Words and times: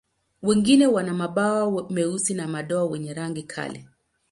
Wengine 0.41 0.87
wana 0.87 1.13
mabawa 1.13 1.87
meusi 1.91 2.33
na 2.33 2.47
madoa 2.47 2.85
wenye 2.85 3.13
rangi 3.13 3.43
kali. 3.43 3.87